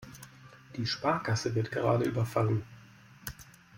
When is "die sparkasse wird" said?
0.77-1.69